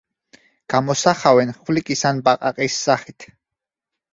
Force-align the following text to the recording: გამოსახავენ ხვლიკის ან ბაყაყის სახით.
გამოსახავენ 0.73 1.53
ხვლიკის 1.57 2.03
ან 2.13 2.25
ბაყაყის 2.29 2.79
სახით. 2.89 3.29